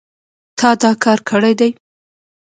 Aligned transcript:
تا 0.59 0.69
دا 0.81 0.91
کار 1.03 1.19
کړی 1.29 1.53
دی 1.59 1.69